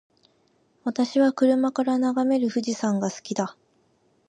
[0.83, 3.55] 私は車から眺める富士山が好きだ。